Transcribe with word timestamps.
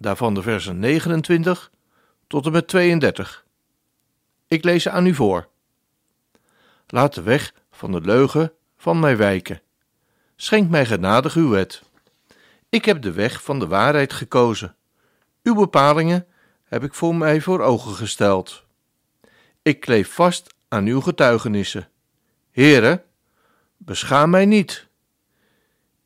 daarvan 0.00 0.34
de 0.34 0.42
versen 0.42 0.78
29 0.78 1.70
tot 2.26 2.46
en 2.46 2.52
met 2.52 2.68
32. 2.68 3.44
Ik 4.48 4.64
lees 4.64 4.82
ze 4.82 4.90
aan 4.90 5.06
u 5.06 5.14
voor. 5.14 5.48
Laat 6.86 7.14
de 7.14 7.22
weg 7.22 7.54
van 7.70 7.92
de 7.92 8.00
leugen 8.00 8.52
van 8.76 9.00
mij 9.00 9.16
wijken. 9.16 9.62
Schenk 10.36 10.70
mij 10.70 10.86
genadig 10.86 11.34
uw 11.34 11.48
wet. 11.48 11.82
Ik 12.68 12.84
heb 12.84 13.02
de 13.02 13.12
weg 13.12 13.42
van 13.42 13.58
de 13.58 13.66
waarheid 13.66 14.12
gekozen. 14.12 14.76
Uw 15.42 15.54
bepalingen 15.54 16.26
heb 16.64 16.84
ik 16.84 16.94
voor 16.94 17.14
mij 17.14 17.40
voor 17.40 17.60
ogen 17.60 17.94
gesteld. 17.94 18.64
Ik 19.62 19.80
kleef 19.80 20.14
vast 20.14 20.54
aan 20.68 20.86
uw 20.86 21.00
getuigenissen. 21.00 21.88
Heren, 22.50 23.04
beschaam 23.76 24.30
mij 24.30 24.46
niet. 24.46 24.88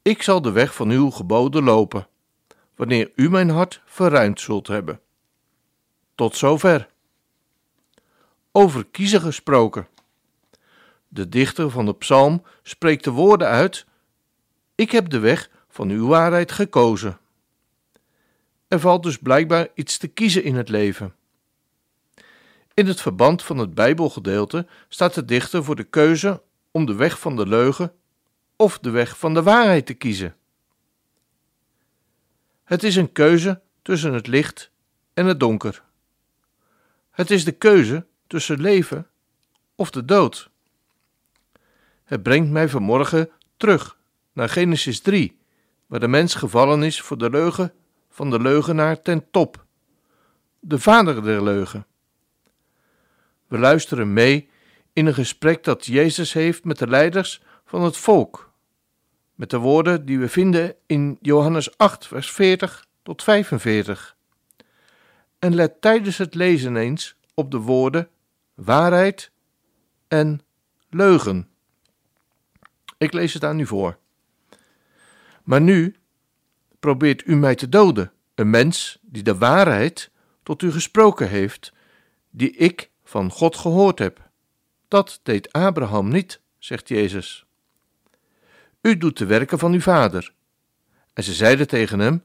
Ik 0.03 0.23
zal 0.23 0.43
de 0.43 0.51
weg 0.51 0.75
van 0.75 0.91
uw 0.91 1.11
geboden 1.11 1.65
lopen, 1.65 2.09
wanneer 2.77 3.13
u 3.15 3.31
mijn 3.31 3.51
hart 3.51 3.83
verruimd 3.85 4.41
zult 4.41 4.67
hebben. 4.67 5.01
Tot 6.15 6.37
zover. 6.37 6.89
Over 8.53 8.87
kiezen 8.87 9.21
gesproken. 9.21 9.89
De 11.09 11.29
dichter 11.29 11.71
van 11.71 11.87
de 11.87 11.95
psalm 11.95 12.43
spreekt 12.63 13.05
de 13.05 13.11
woorden 13.11 13.49
uit: 13.49 13.87
Ik 14.75 14.91
heb 14.91 15.09
de 15.11 15.19
weg 15.19 15.51
van 15.69 15.89
uw 15.89 16.07
waarheid 16.07 16.53
gekozen. 16.53 17.19
Er 18.69 18.81
valt 18.81 19.03
dus 19.03 19.19
blijkbaar 19.19 19.69
iets 19.75 19.99
te 19.99 20.09
kiezen 20.09 20.45
in 20.45 20.55
het 20.55 20.69
leven. 20.69 21.15
In 22.75 22.87
het 22.87 23.01
verband 23.01 23.43
van 23.43 23.59
het 23.59 23.75
Bijbelgedeelte 23.75 24.67
staat 24.89 25.15
de 25.15 25.25
dichter 25.25 25.65
voor 25.65 25.77
de 25.77 25.85
keuze 25.85 26.43
om 26.71 26.87
de 26.87 26.95
weg 26.95 27.19
van 27.19 27.37
de 27.37 27.47
leugen 27.47 27.93
of 28.57 28.79
de 28.79 28.91
weg 28.91 29.19
van 29.19 29.35
de 29.35 29.43
waarheid 29.43 29.87
te 29.87 29.95
kiezen. 29.95 30.37
Het 32.75 32.83
is 32.83 32.97
een 32.97 33.13
keuze 33.13 33.61
tussen 33.83 34.13
het 34.13 34.27
licht 34.27 34.71
en 35.13 35.27
het 35.27 35.41
donker. 35.41 35.83
Het 37.11 37.31
is 37.31 37.45
de 37.45 37.53
keuze 37.53 38.07
tussen 38.27 38.61
leven 38.61 39.07
of 39.75 39.91
de 39.91 40.05
dood. 40.05 40.51
Het 42.05 42.23
brengt 42.23 42.51
mij 42.51 42.69
vanmorgen 42.69 43.31
terug 43.57 43.99
naar 44.33 44.49
Genesis 44.49 45.01
3, 45.01 45.39
waar 45.87 46.01
de 46.01 46.09
mens 46.09 46.35
gevallen 46.35 46.83
is 46.83 47.01
voor 47.01 47.19
de 47.19 47.31
leugen 47.31 47.73
van 48.11 48.31
de 48.31 48.41
leugenaar 48.41 49.03
ten 49.03 49.31
top, 49.31 49.65
de 50.61 50.79
vader 50.79 51.23
der 51.23 51.43
leugen. 51.43 51.87
We 53.47 53.59
luisteren 53.59 54.13
mee 54.13 54.49
in 54.93 55.07
een 55.07 55.15
gesprek 55.15 55.65
dat 55.65 55.87
Jezus 55.87 56.33
heeft 56.33 56.65
met 56.65 56.79
de 56.79 56.89
leiders 56.89 57.43
van 57.65 57.83
het 57.83 57.97
volk, 57.97 58.53
met 59.35 59.51
de 59.51 59.59
woorden 59.59 60.07
die 60.07 60.19
we 60.19 60.29
vinden 60.29 60.75
in 60.87 61.19
Johannes 61.21 61.79
8, 61.79 62.07
vers 62.07 62.31
40 62.31 62.87
tot 63.03 63.23
45. 63.23 64.17
En 65.39 65.55
let 65.55 65.81
tijdens 65.81 66.19
het 66.19 66.35
lezen 66.35 66.77
eens 66.77 67.17
op 67.35 67.51
de 67.51 67.59
woorden 67.59 68.09
waarheid 68.55 69.31
en 70.09 70.41
leugen. 70.91 71.49
Ik 72.99 73.13
lees 73.13 73.35
het 73.35 73.45
aan 73.45 73.59
u 73.59 73.67
voor. 73.67 73.99
Maar 75.43 75.61
nu 75.61 75.97
probeert 76.81 77.27
u 77.27 77.37
mij 77.37 77.55
te 77.55 77.69
doden, 77.69 78.13
een 78.35 78.51
mens 78.51 78.99
die 79.03 79.23
de 79.23 79.39
waarheid 79.39 80.11
tot 80.43 80.63
u 80.63 80.73
gesproken 80.73 81.29
heeft, 81.29 81.73
die 82.31 82.51
ik 82.51 82.91
van 83.05 83.31
God 83.31 83.57
gehoord 83.57 83.99
heb. 83.99 84.31
Dat 84.89 85.21
deed 85.23 85.53
Abraham 85.53 86.09
niet, 86.09 86.41
zegt 86.59 86.89
Jezus. 86.89 87.47
U 88.87 88.99
doet 88.99 89.19
de 89.19 89.27
werken 89.27 89.59
van 89.59 89.73
uw 89.73 89.81
vader. 89.81 90.33
En 91.13 91.23
ze 91.23 91.33
zeiden 91.33 91.69
tegen 91.69 91.99
hem: 91.99 92.25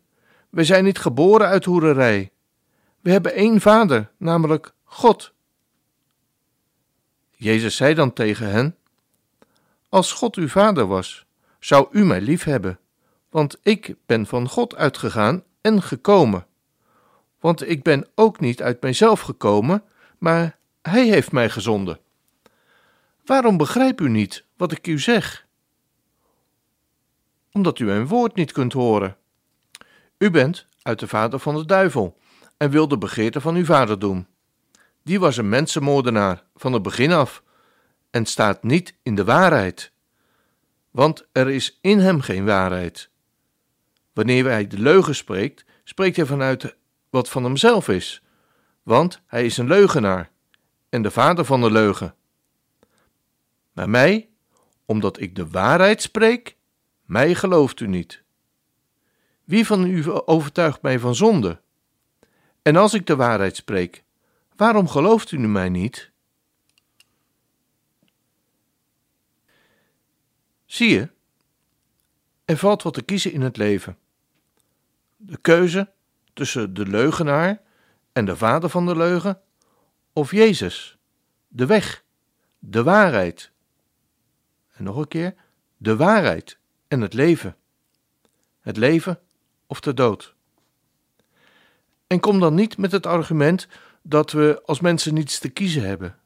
Wij 0.50 0.64
zijn 0.64 0.84
niet 0.84 0.98
geboren 0.98 1.48
uit 1.48 1.66
hoererij. 1.66 2.32
We 3.00 3.12
hebben 3.12 3.34
één 3.34 3.62
vader, 3.62 4.12
namelijk 4.18 4.74
God. 4.84 5.34
Jezus 7.32 7.76
zei 7.76 7.94
dan 7.94 8.14
tegen 8.14 8.50
hen: 8.50 8.76
Als 9.90 10.12
God 10.12 10.36
uw 10.36 10.48
vader 10.48 10.88
was, 10.88 11.26
zou 11.60 11.88
u 11.92 12.06
mij 12.06 12.22
lief 12.22 12.44
hebben, 12.44 12.80
want 13.30 13.58
ik 13.62 13.96
ben 14.06 14.26
van 14.26 14.48
God 14.48 14.76
uitgegaan 14.76 15.44
en 15.62 15.82
gekomen. 15.82 16.46
Want 17.40 17.70
ik 17.70 17.84
ben 17.84 18.08
ook 18.16 18.40
niet 18.40 18.62
uit 18.62 18.82
mijzelf 18.82 19.22
gekomen, 19.22 19.84
maar 20.18 20.58
Hij 20.82 21.08
heeft 21.08 21.32
mij 21.32 21.50
gezonden. 21.50 22.00
Waarom 23.26 23.58
begrijpt 23.58 24.02
u 24.02 24.10
niet 24.10 24.44
wat 24.58 24.72
ik 24.72 24.88
u 24.88 25.00
zeg? 25.00 25.48
Omdat 27.60 27.80
u 27.80 27.86
mijn 27.86 28.08
woord 28.08 28.36
niet 28.36 28.52
kunt 28.52 28.74
horen. 28.74 29.18
U 30.18 30.30
bent 30.30 30.68
uit 30.82 31.00
de 31.00 31.08
vader 31.08 31.40
van 31.40 31.56
de 31.56 31.66
duivel 31.66 32.18
en 32.58 32.70
wil 32.70 32.88
de 32.88 32.98
begeerte 32.98 33.42
van 33.42 33.56
uw 33.56 33.66
vader 33.66 34.00
doen. 34.00 34.28
Die 35.04 35.20
was 35.20 35.38
een 35.38 35.50
mensenmoordenaar 35.50 36.44
van 36.56 36.74
het 36.74 36.82
begin 36.82 37.12
af 37.12 37.44
en 38.10 38.26
staat 38.26 38.64
niet 38.64 38.96
in 39.04 39.16
de 39.16 39.24
waarheid, 39.24 39.92
want 40.92 41.28
er 41.32 41.50
is 41.50 41.78
in 41.82 42.00
hem 42.00 42.22
geen 42.22 42.46
waarheid. 42.46 43.10
Wanneer 44.14 44.46
hij 44.46 44.68
de 44.68 44.80
leugen 44.80 45.16
spreekt, 45.16 45.66
spreekt 45.84 46.16
hij 46.16 46.26
vanuit 46.26 46.76
wat 47.10 47.30
van 47.30 47.44
hemzelf 47.44 47.88
is, 47.88 48.24
want 48.84 49.22
hij 49.26 49.46
is 49.46 49.58
een 49.58 49.68
leugenaar 49.68 50.32
en 50.90 51.02
de 51.02 51.12
vader 51.12 51.46
van 51.46 51.62
de 51.62 51.72
leugen. 51.72 52.16
Maar 53.74 53.90
mij, 53.90 54.30
omdat 54.86 55.20
ik 55.20 55.36
de 55.36 55.48
waarheid 55.48 56.02
spreek, 56.02 56.58
mij 57.10 57.36
gelooft 57.36 57.80
u 57.80 57.88
niet. 57.88 58.24
Wie 59.44 59.66
van 59.66 59.86
u 59.86 60.04
overtuigt 60.26 60.82
mij 60.82 61.00
van 61.00 61.16
zonde? 61.16 61.62
En 62.62 62.76
als 62.76 62.94
ik 62.94 63.06
de 63.06 63.16
waarheid 63.16 63.56
spreek, 63.56 64.04
waarom 64.56 64.88
gelooft 64.88 65.32
u 65.32 65.38
mij 65.38 65.70
niet? 65.70 66.12
Zie 70.66 70.90
je, 70.90 71.10
er 72.46 72.58
valt 72.58 72.84
wat 72.84 72.94
te 72.94 73.04
kiezen 73.04 73.32
in 73.32 73.42
het 73.42 73.58
leven. 73.58 73.98
De 75.18 75.38
keuze 75.38 75.92
tussen 76.34 76.74
de 76.74 76.88
leugenaar 76.88 77.62
en 78.12 78.26
de 78.26 78.36
vader 78.36 78.70
van 78.70 78.86
de 78.86 78.96
leugen, 78.96 79.42
of 80.14 80.32
Jezus, 80.32 80.98
de 81.48 81.66
weg, 81.66 82.04
de 82.60 82.84
waarheid. 82.84 83.52
En 84.72 84.84
nog 84.84 84.98
een 84.98 85.08
keer, 85.08 85.36
de 85.78 85.96
waarheid 85.96 86.59
en 86.90 87.02
het 87.02 87.14
leven. 87.14 87.56
Het 88.62 88.78
leven 88.78 89.20
of 89.68 89.80
de 89.80 89.94
dood. 89.94 90.34
En 92.08 92.20
kom 92.20 92.40
dan 92.40 92.56
niet 92.56 92.78
met 92.78 92.92
het 92.92 93.06
argument 93.06 93.68
dat 94.02 94.32
we 94.32 94.62
als 94.66 94.80
mensen 94.80 95.14
niets 95.14 95.40
te 95.40 95.50
kiezen 95.50 95.84
hebben. 95.84 96.18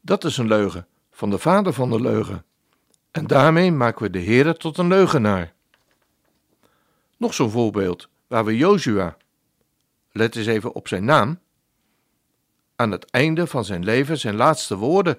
Dat 0.00 0.24
is 0.24 0.36
een 0.36 0.48
leugen 0.48 0.86
van 1.10 1.30
de 1.30 1.38
vader 1.38 1.72
van 1.72 1.90
de 1.90 2.00
leugen. 2.00 2.44
En 3.10 3.26
daarmee 3.26 3.72
maken 3.72 4.02
we 4.02 4.10
de 4.10 4.22
Heere 4.22 4.56
tot 4.56 4.78
een 4.78 4.88
leugenaar. 4.88 5.54
Nog 7.16 7.34
zo'n 7.34 7.50
voorbeeld 7.50 8.08
waar 8.26 8.44
we 8.44 8.56
Jozua, 8.56 9.16
let 10.12 10.36
eens 10.36 10.46
even 10.46 10.74
op 10.74 10.88
zijn 10.88 11.04
naam, 11.04 11.38
aan 12.76 12.90
het 12.90 13.10
einde 13.10 13.46
van 13.46 13.64
zijn 13.64 13.84
leven 13.84 14.18
zijn 14.18 14.34
laatste 14.34 14.76
woorden 14.76 15.18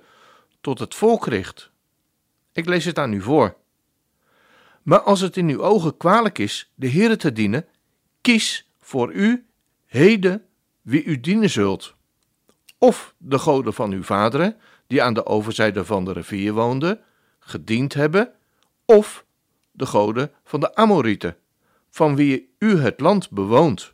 tot 0.61 0.79
het 0.79 0.95
volk 0.95 1.27
richt. 1.27 1.71
Ik 2.51 2.65
lees 2.65 2.85
het 2.85 3.00
aan 3.00 3.13
u 3.13 3.21
voor. 3.21 3.56
Maar 4.87 5.01
als 5.01 5.21
het 5.21 5.37
in 5.37 5.49
uw 5.49 5.61
ogen 5.61 5.97
kwalijk 5.97 6.37
is 6.37 6.71
de 6.75 6.89
Heere 6.91 7.15
te 7.15 7.31
dienen, 7.31 7.65
kies 8.21 8.69
voor 8.79 9.13
u 9.13 9.45
heden 9.85 10.45
wie 10.81 11.03
u 11.03 11.19
dienen 11.19 11.49
zult. 11.49 11.95
Of 12.77 13.13
de 13.17 13.37
goden 13.39 13.73
van 13.73 13.91
uw 13.91 14.03
vaderen, 14.03 14.55
die 14.87 15.03
aan 15.03 15.13
de 15.13 15.25
overzijde 15.25 15.85
van 15.85 16.05
de 16.05 16.13
rivier 16.13 16.53
woonden, 16.53 16.99
gediend 17.39 17.93
hebben, 17.93 18.31
of 18.85 19.25
de 19.71 19.85
goden 19.85 20.31
van 20.43 20.59
de 20.59 20.75
Amorieten, 20.75 21.37
van 21.89 22.15
wie 22.15 22.53
u 22.59 22.77
het 22.77 22.99
land 22.99 23.29
bewoont. 23.29 23.93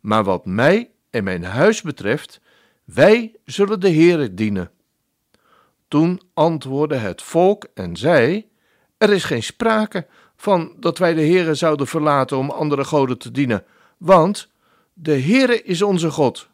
Maar 0.00 0.24
wat 0.24 0.46
mij 0.46 0.90
en 1.10 1.24
mijn 1.24 1.44
huis 1.44 1.82
betreft, 1.82 2.40
wij 2.84 3.34
zullen 3.44 3.80
de 3.80 3.90
Heere 3.90 4.34
dienen. 4.34 4.70
Toen 5.88 6.20
antwoordde 6.34 6.96
het 6.96 7.22
volk 7.22 7.66
en 7.74 7.96
zei: 7.96 8.48
Er 8.96 9.10
is 9.10 9.24
geen 9.24 9.42
sprake 9.42 10.06
van 10.36 10.74
dat 10.76 10.98
wij 10.98 11.14
de 11.14 11.20
Heere 11.20 11.54
zouden 11.54 11.86
verlaten 11.86 12.36
om 12.36 12.50
andere 12.50 12.84
goden 12.84 13.18
te 13.18 13.30
dienen, 13.30 13.64
want 13.96 14.48
de 14.92 15.20
Heere 15.20 15.62
is 15.62 15.82
onze 15.82 16.10
God. 16.10 16.48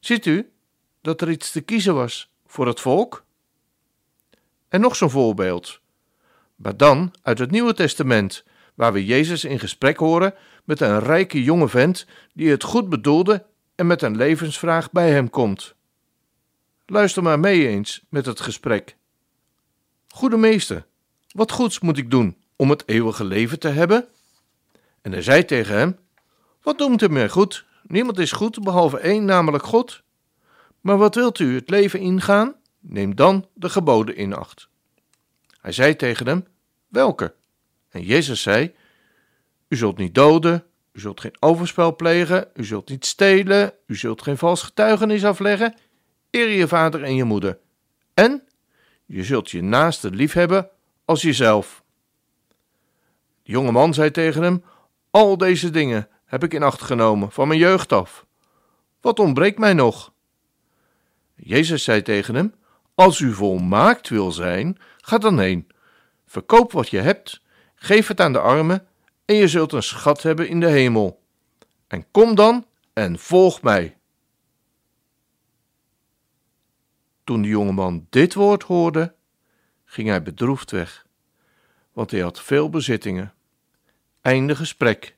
Ziet 0.00 0.26
u 0.26 0.50
dat 1.00 1.20
er 1.20 1.30
iets 1.30 1.50
te 1.50 1.60
kiezen 1.60 1.94
was 1.94 2.32
voor 2.46 2.66
het 2.66 2.80
volk? 2.80 3.24
En 4.68 4.80
nog 4.80 4.96
zo'n 4.96 5.10
voorbeeld, 5.10 5.80
maar 6.56 6.76
dan 6.76 7.14
uit 7.22 7.38
het 7.38 7.50
Nieuwe 7.50 7.74
Testament, 7.74 8.44
waar 8.74 8.92
we 8.92 9.04
Jezus 9.04 9.44
in 9.44 9.58
gesprek 9.58 9.98
horen 9.98 10.34
met 10.64 10.80
een 10.80 10.98
rijke 10.98 11.42
jonge 11.42 11.68
vent 11.68 12.06
die 12.34 12.50
het 12.50 12.62
goed 12.62 12.88
bedoelde 12.88 13.46
en 13.74 13.86
met 13.86 14.02
een 14.02 14.16
levensvraag 14.16 14.90
bij 14.90 15.10
hem 15.10 15.30
komt. 15.30 15.74
Luister 16.86 17.22
maar 17.22 17.40
mee 17.40 17.68
eens 17.68 18.04
met 18.08 18.26
het 18.26 18.40
gesprek. 18.40 18.97
Goede 20.18 20.36
meester, 20.36 20.86
wat 21.32 21.52
goeds 21.52 21.80
moet 21.80 21.98
ik 21.98 22.10
doen 22.10 22.36
om 22.56 22.70
het 22.70 22.88
eeuwige 22.88 23.24
leven 23.24 23.58
te 23.58 23.68
hebben? 23.68 24.08
En 25.02 25.12
hij 25.12 25.22
zei 25.22 25.44
tegen 25.44 25.76
hem: 25.76 25.98
Wat 26.62 26.78
noemt 26.78 27.02
u 27.02 27.08
mij 27.08 27.28
goed? 27.28 27.64
Niemand 27.82 28.18
is 28.18 28.32
goed 28.32 28.62
behalve 28.62 28.98
één, 28.98 29.24
namelijk 29.24 29.64
God. 29.64 30.02
Maar 30.80 30.96
wat 30.96 31.14
wilt 31.14 31.38
u 31.38 31.54
het 31.54 31.70
leven 31.70 32.00
ingaan? 32.00 32.54
Neem 32.78 33.14
dan 33.14 33.46
de 33.54 33.68
geboden 33.68 34.16
in 34.16 34.34
acht. 34.34 34.68
Hij 35.60 35.72
zei 35.72 35.96
tegen 35.96 36.26
hem: 36.26 36.46
Welke? 36.88 37.34
En 37.88 38.02
Jezus 38.02 38.42
zei: 38.42 38.74
U 39.68 39.76
zult 39.76 39.96
niet 39.98 40.14
doden, 40.14 40.64
u 40.92 41.00
zult 41.00 41.20
geen 41.20 41.36
overspel 41.38 41.96
plegen, 41.96 42.48
u 42.54 42.64
zult 42.64 42.88
niet 42.88 43.06
stelen, 43.06 43.72
u 43.86 43.96
zult 43.96 44.22
geen 44.22 44.38
vals 44.38 44.62
getuigenis 44.62 45.24
afleggen, 45.24 45.74
eer 46.30 46.48
je 46.48 46.68
vader 46.68 47.02
en 47.02 47.14
je 47.14 47.24
moeder. 47.24 47.58
En 48.14 48.47
je 49.08 49.24
zult 49.24 49.50
je 49.50 49.62
naaste 49.62 50.10
lief 50.10 50.32
hebben 50.32 50.68
als 51.04 51.22
jezelf. 51.22 51.82
De 53.42 53.52
jonge 53.52 53.72
man 53.72 53.94
zei 53.94 54.10
tegen 54.10 54.42
hem: 54.42 54.64
Al 55.10 55.36
deze 55.38 55.70
dingen 55.70 56.08
heb 56.24 56.44
ik 56.44 56.54
in 56.54 56.62
acht 56.62 56.82
genomen 56.82 57.32
van 57.32 57.48
mijn 57.48 57.60
jeugd 57.60 57.92
af. 57.92 58.26
Wat 59.00 59.18
ontbreekt 59.18 59.58
mij 59.58 59.72
nog? 59.72 60.12
Jezus 61.34 61.84
zei 61.84 62.02
tegen 62.02 62.34
hem: 62.34 62.54
Als 62.94 63.20
u 63.20 63.32
volmaakt 63.32 64.08
wil 64.08 64.32
zijn, 64.32 64.78
ga 64.96 65.18
dan 65.18 65.38
heen. 65.38 65.70
Verkoop 66.26 66.72
wat 66.72 66.88
je 66.88 66.98
hebt, 66.98 67.42
geef 67.74 68.06
het 68.06 68.20
aan 68.20 68.32
de 68.32 68.40
armen, 68.40 68.86
en 69.24 69.34
je 69.34 69.48
zult 69.48 69.72
een 69.72 69.82
schat 69.82 70.22
hebben 70.22 70.48
in 70.48 70.60
de 70.60 70.68
hemel. 70.68 71.22
En 71.86 72.10
kom 72.10 72.34
dan 72.34 72.66
en 72.92 73.18
volg 73.18 73.62
mij. 73.62 73.97
Toen 77.28 77.42
de 77.42 77.48
jongeman 77.48 78.06
dit 78.10 78.34
woord 78.34 78.62
hoorde, 78.62 79.14
ging 79.84 80.08
hij 80.08 80.22
bedroefd 80.22 80.70
weg, 80.70 81.06
want 81.92 82.10
hij 82.10 82.20
had 82.20 82.40
veel 82.40 82.70
bezittingen. 82.70 83.34
Einde 84.20 84.56
gesprek. 84.56 85.16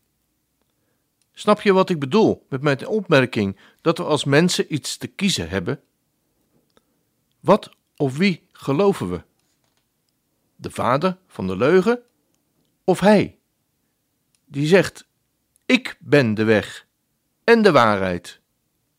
Snap 1.33 1.61
je 1.61 1.73
wat 1.73 1.91
ik 1.91 1.99
bedoel 1.99 2.47
met 2.49 2.63
mijn 2.63 2.87
opmerking 2.87 3.59
dat 3.81 3.99
we 3.99 4.05
als 4.05 4.25
mensen 4.25 4.75
iets 4.75 4.97
te 4.97 5.07
kiezen 5.07 5.49
hebben? 5.49 5.83
Wat 7.41 7.71
of 7.97 8.17
wie 8.17 8.49
geloven 8.53 9.11
we? 9.11 9.23
De 10.57 10.71
vader 10.71 11.19
van 11.27 11.47
de 11.47 11.57
leugen 11.57 12.03
of 12.85 13.01
hij? 13.01 13.39
Die 14.45 14.67
zegt: 14.67 15.09
Ik 15.67 15.97
ben 16.01 16.35
de 16.35 16.45
weg 16.45 16.87
en 17.45 17.63
de 17.63 17.73
waarheid 17.73 18.41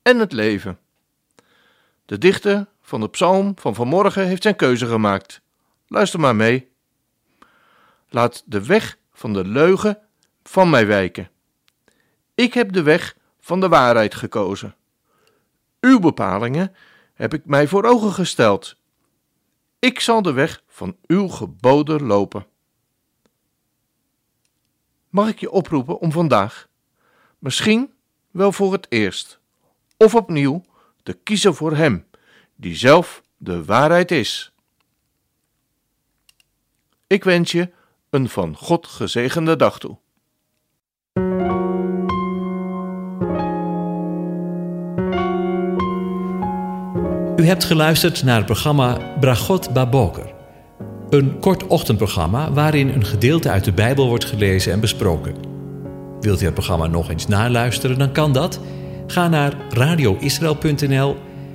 en 0.02 0.20
het 0.20 0.32
leven. 0.32 0.80
De 2.06 2.18
dichter 2.18 2.71
van 2.92 3.00
de 3.00 3.10
psalm 3.10 3.54
van 3.56 3.76
vanmorgen 3.76 4.28
heeft 4.28 4.42
zijn 4.42 4.56
keuze 4.56 4.86
gemaakt. 4.86 5.42
Luister 5.88 6.20
maar 6.20 6.36
mee. 6.36 6.72
Laat 8.10 8.44
de 8.46 8.66
weg 8.66 8.98
van 9.14 9.34
de 9.34 9.46
leugen 9.46 10.00
van 10.44 10.70
mij 10.70 10.88
wijken. 10.88 11.30
Ik 12.36 12.54
heb 12.54 12.72
de 12.72 12.82
weg 12.82 13.16
van 13.40 13.60
de 13.60 13.68
waarheid 13.68 14.16
gekozen. 14.16 14.76
Uw 15.80 16.00
bepalingen 16.00 16.76
heb 17.14 17.34
ik 17.34 17.46
mij 17.46 17.68
voor 17.68 17.84
ogen 17.84 18.12
gesteld. 18.12 18.76
Ik 19.80 20.00
zal 20.00 20.22
de 20.22 20.32
weg 20.32 20.64
van 20.68 20.96
uw 21.08 21.28
geboden 21.28 22.04
lopen. 22.04 22.46
Mag 25.10 25.28
ik 25.28 25.40
je 25.40 25.52
oproepen 25.52 26.00
om 26.00 26.12
vandaag, 26.12 26.68
misschien 27.40 27.94
wel 28.32 28.52
voor 28.52 28.72
het 28.72 28.86
eerst, 28.90 29.40
of 29.98 30.16
opnieuw, 30.16 30.64
te 31.04 31.14
kiezen 31.14 31.56
voor 31.56 31.76
Hem, 31.76 32.06
die 32.62 32.76
zelf 32.76 33.22
de 33.38 33.66
waarheid 33.66 34.12
is? 34.12 34.52
Ik 37.08 37.24
wens 37.24 37.52
je 37.52 37.70
een 38.10 38.30
van 38.30 38.56
God 38.56 38.88
gezegende 38.88 39.56
dag 39.56 39.80
toe. 39.80 39.98
U 47.36 47.46
hebt 47.46 47.64
geluisterd 47.64 48.24
naar 48.24 48.38
het 48.38 48.46
programma 48.46 49.16
Bragot 49.20 49.74
Baboker. 49.74 50.34
Een 51.10 51.40
kort 51.40 51.68
ochtendprogramma 51.68 52.52
waarin 52.52 52.90
een 52.90 53.06
gedeelte 53.06 53.50
uit 53.50 53.64
de 53.64 53.74
Bijbel 53.74 54.08
wordt 54.08 54.26
gelezen 54.26 54.72
en 54.72 54.80
besproken. 54.80 55.36
Wilt 56.20 56.42
u 56.42 56.46
het 56.46 56.54
programma 56.54 56.88
nog 56.88 57.10
eens 57.10 57.28
naluisteren, 57.28 57.98
dan 57.98 58.12
kan 58.12 58.34
dat. 58.34 58.60
Ga 59.08 59.28
naar 59.28 59.54
radioisrael.nl 59.70 61.31